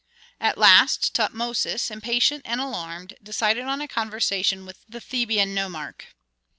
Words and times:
At 0.39 0.57
last 0.57 1.13
Tutmosis, 1.13 1.91
impatient 1.91 2.41
and 2.43 2.59
alarmed, 2.59 3.13
decided 3.21 3.65
on 3.65 3.81
a 3.81 3.87
conversation 3.87 4.65
with 4.65 4.83
the 4.89 4.99
Theban 4.99 5.53
nomarch. 5.53 6.07